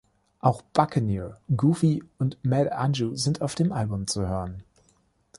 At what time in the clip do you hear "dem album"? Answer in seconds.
3.53-4.07